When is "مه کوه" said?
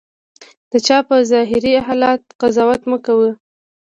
2.89-3.29